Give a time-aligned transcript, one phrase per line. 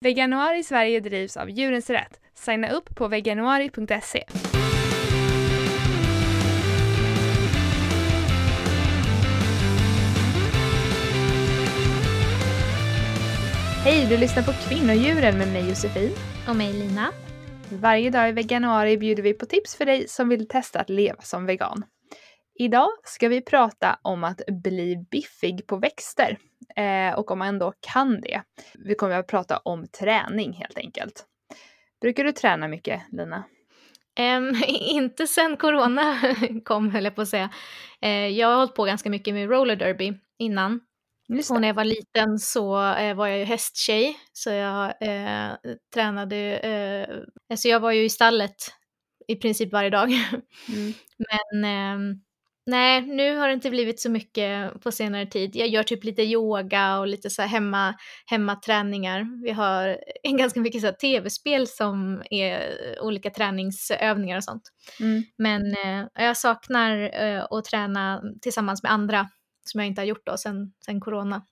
[0.00, 2.20] Veganuari Sverige drivs av Djurens Rätt.
[2.34, 4.24] Signa upp på veganuari.se.
[13.84, 16.10] Hej, du lyssnar på Kvinnodjuren med mig Josefin.
[16.48, 17.12] Och mig Lina.
[17.70, 21.22] Varje dag i veganuari bjuder vi på tips för dig som vill testa att leva
[21.22, 21.84] som vegan.
[22.58, 26.38] Idag ska vi prata om att bli biffig på växter
[26.76, 28.42] eh, och om man ändå kan det.
[28.74, 31.24] Vi kommer att prata om träning helt enkelt.
[32.00, 33.44] Brukar du träna mycket Lina?
[34.20, 36.18] Um, inte sen corona
[36.64, 37.50] kom höll jag på att säga.
[38.04, 40.80] Uh, jag har hållit på ganska mycket med roller derby innan.
[41.50, 45.52] Och när jag var liten så eh, var jag ju hästtjej, så jag eh,
[45.94, 47.16] tränade, eh,
[47.50, 48.56] alltså jag var ju i stallet
[49.28, 50.12] i princip varje dag.
[50.68, 50.92] Mm.
[51.52, 52.16] Men eh,
[52.68, 55.56] nej, nu har det inte blivit så mycket på senare tid.
[55.56, 57.94] Jag gör typ lite yoga och lite så här hemma,
[58.26, 59.42] hemmaträningar.
[59.44, 62.60] Vi har en ganska mycket så tv-spel som är
[63.00, 64.62] olika träningsövningar och sånt.
[65.00, 65.22] Mm.
[65.38, 69.28] Men eh, jag saknar eh, att träna tillsammans med andra
[69.64, 71.42] som jag inte har gjort då sen, sen corona.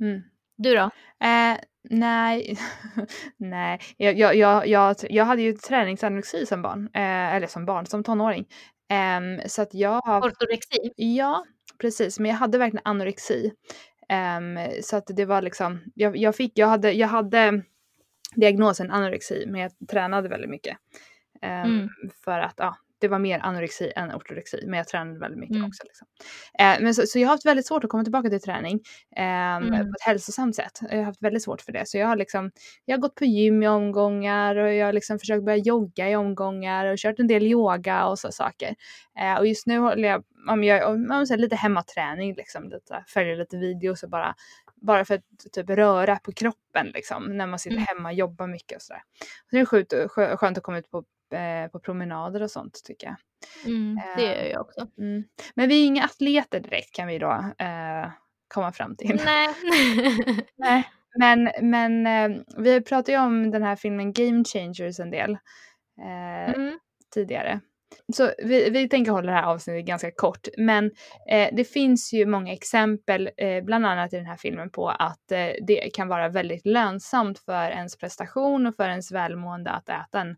[0.00, 0.22] Mm.
[0.56, 0.90] Du då?
[1.26, 1.56] Eh,
[1.90, 2.58] nej,
[3.36, 3.80] nej.
[3.96, 8.46] Jag, jag, jag, jag, hade ju träningsanorexi som barn, eh, eller som barn, som tonåring.
[8.88, 10.20] Eh, så att jag har...
[10.20, 10.92] Ortorexi?
[10.96, 11.44] Ja,
[11.78, 12.18] precis.
[12.18, 13.52] Men jag hade verkligen anorexi.
[14.38, 17.62] Um, så att det var liksom, jag, jag, fick, jag hade, jag hade
[18.34, 20.76] diagnosen anorexi men jag tränade väldigt mycket.
[21.42, 21.88] Um, mm.
[22.24, 25.68] För att ja, det var mer anorexi än ortorexi, men jag tränade väldigt mycket mm.
[25.68, 25.82] också.
[25.84, 26.06] Liksom.
[26.58, 28.80] Eh, men så, så, jag har haft väldigt svårt att komma tillbaka till träning
[29.16, 29.70] eh, mm.
[29.70, 30.80] på ett hälsosamt sätt.
[30.80, 31.88] Jag har haft väldigt svårt för det.
[31.88, 32.50] Så jag har, liksom,
[32.84, 36.16] jag har gått på gym i omgångar och jag har liksom försökt börja jogga i
[36.16, 38.74] omgångar och kört en del yoga och så saker.
[39.20, 43.36] Eh, och just nu håller jag, om jag om, säga, lite hemmaträning, liksom, lite, följer
[43.36, 44.34] lite videos och bara
[44.76, 47.86] bara för att typ röra på kroppen liksom när man sitter mm.
[47.88, 49.02] hemma och jobbar mycket och sådär.
[49.50, 53.16] Så det är skönt att komma ut på eh, på promenader och sånt tycker jag.
[53.64, 54.86] Mm, det gör jag också.
[54.98, 55.24] Mm.
[55.54, 58.10] Men vi är inga atleter direkt kan vi då eh,
[58.48, 59.20] komma fram till.
[59.24, 59.54] Nej.
[60.56, 60.88] Nej.
[61.18, 65.32] Men, men eh, vi pratade ju om den här filmen Game Changers en del
[66.00, 66.78] eh, mm.
[67.14, 67.60] tidigare.
[68.12, 70.90] Så vi, vi tänker hålla det här avsnittet ganska kort, men
[71.30, 75.32] eh, det finns ju många exempel, eh, bland annat i den här filmen, på att
[75.32, 80.20] eh, det kan vara väldigt lönsamt för ens prestation och för ens välmående att äta
[80.20, 80.36] en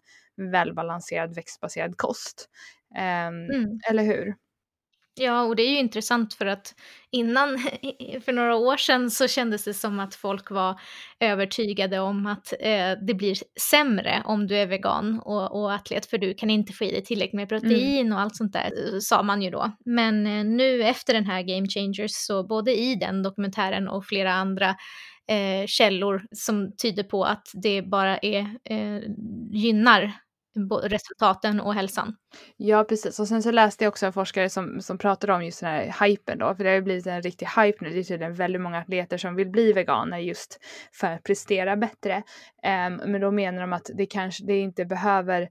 [0.52, 2.48] välbalanserad växtbaserad kost.
[2.94, 3.80] Um, mm.
[3.90, 4.34] Eller hur?
[5.18, 6.74] Ja, och det är ju intressant för att
[7.10, 7.58] innan,
[8.24, 10.80] för några år sedan, så kändes det som att folk var
[11.20, 16.18] övertygade om att eh, det blir sämre om du är vegan och, och atlet, för
[16.18, 18.12] du kan inte få i dig tillräckligt med protein mm.
[18.12, 19.72] och allt sånt där, sa man ju då.
[19.84, 24.32] Men eh, nu efter den här Game Changers, så både i den dokumentären och flera
[24.32, 24.76] andra
[25.28, 29.00] eh, källor som tyder på att det bara är, eh,
[29.52, 30.12] gynnar
[30.82, 32.16] resultaten och hälsan.
[32.56, 35.60] Ja precis och sen så läste jag också en forskare som, som pratade om just
[35.60, 37.90] den här hypen då för det har ju blivit en riktig hype nu.
[37.90, 40.60] Det är tydligen väldigt många atleter som vill bli veganer just
[40.92, 42.16] för att prestera bättre.
[42.16, 45.48] Um, men då menar de att det kanske det inte behöver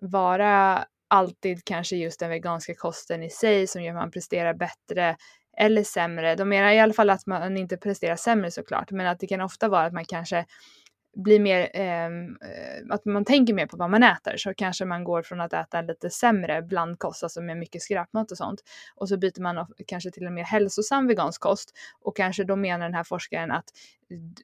[0.00, 5.16] vara alltid kanske just den veganska kosten i sig som gör att man presterar bättre
[5.56, 6.34] eller sämre.
[6.34, 9.40] De menar i alla fall att man inte presterar sämre såklart, men att det kan
[9.40, 10.46] ofta vara att man kanske
[11.22, 15.04] blir mer, ehm, eh, att man tänker mer på vad man äter så kanske man
[15.04, 18.60] går från att äta lite sämre blandkost, alltså med mycket skräpmat och sånt
[18.94, 22.86] och så byter man kanske till en mer hälsosam vegansk kost och kanske då menar
[22.86, 23.64] den här forskaren att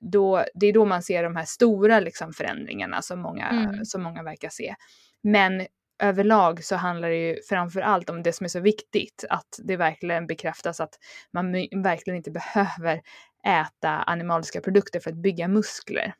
[0.00, 3.84] då, det är då man ser de här stora liksom förändringarna som många, mm.
[3.84, 4.74] som många verkar se.
[5.22, 5.66] Men
[6.02, 9.76] överlag så handlar det ju framför allt om det som är så viktigt, att det
[9.76, 10.98] verkligen bekräftas att
[11.30, 11.52] man
[11.82, 13.02] verkligen inte behöver
[13.46, 16.14] äta animaliska produkter för att bygga muskler.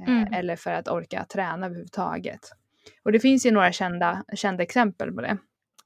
[0.00, 0.32] Eh, mm.
[0.32, 2.40] eller för att orka träna överhuvudtaget.
[3.04, 5.38] Och det finns ju några kända, kända exempel på det.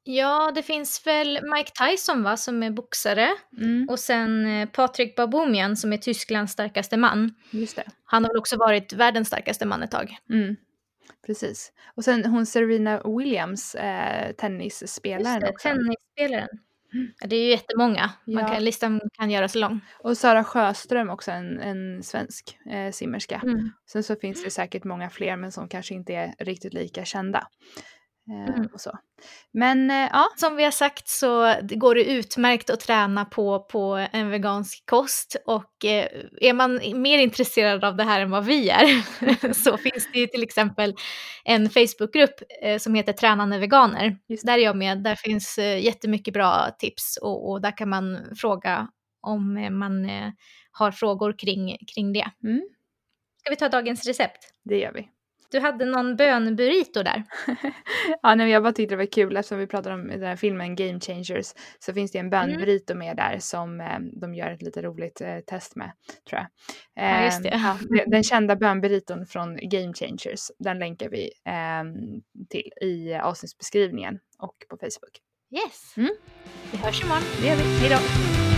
[0.08, 3.28] Ja, det finns väl Mike Tyson va, som är boxare.
[3.60, 3.88] Mm.
[3.88, 7.34] Och sen eh, Patrik Baboumian som är Tysklands starkaste man.
[7.50, 7.84] Just det.
[8.04, 10.16] Han har väl också varit världens starkaste man ett tag.
[10.30, 10.56] Mm.
[11.26, 11.72] Precis.
[11.96, 15.68] Och sen hon Serena Williams, eh, tennisspelaren Just det, också.
[15.68, 16.48] tennisspelaren.
[17.20, 18.10] Det är ju jättemånga.
[18.24, 18.48] Man ja.
[18.48, 19.80] kan, listan kan göras lång.
[19.98, 23.40] Och Sara Sjöström också en, en svensk eh, simmerska.
[23.44, 23.70] Mm.
[23.86, 27.48] Sen så finns det säkert många fler men som kanske inte är riktigt lika kända.
[28.30, 28.68] Eh, mm.
[28.72, 28.98] och så.
[29.52, 30.28] Men eh, ja.
[30.36, 35.36] Som vi har sagt så går det utmärkt att träna på, på en vegansk kost
[35.46, 36.08] och eh,
[36.40, 40.42] är man mer intresserad av det här än vad vi är så finns det till
[40.42, 40.94] exempel
[41.44, 42.34] en Facebookgrupp
[42.78, 44.18] som heter Tränande veganer.
[44.28, 48.18] Just där är jag med, där finns jättemycket bra tips och, och där kan man
[48.36, 48.88] fråga
[49.20, 50.10] om man
[50.70, 52.30] har frågor kring, kring det.
[52.44, 52.68] Mm.
[53.40, 54.52] Ska vi ta dagens recept?
[54.64, 55.08] Det gör vi.
[55.56, 57.24] Du hade någon bönburrito där.
[58.22, 60.76] ja, nej, jag bara tyckte det var kul eftersom vi pratade om den här filmen
[60.76, 61.46] Game Changers
[61.78, 63.06] så finns det en bönburrito mm.
[63.06, 65.92] med där som eh, de gör ett lite roligt eh, test med
[66.28, 66.46] tror jag.
[67.04, 67.48] Eh, ja, just det.
[67.88, 71.94] Ja, den kända bönburiton från Game Changers, den länkar vi ehm,
[72.50, 75.20] till i avsnittsbeskrivningen och på Facebook.
[75.54, 75.94] Yes.
[75.96, 76.10] Mm.
[76.72, 77.22] Vi hörs imorgon.
[77.40, 77.62] Det gör vi.
[77.62, 78.55] Hej då.